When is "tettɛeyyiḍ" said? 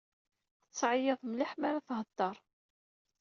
0.67-1.19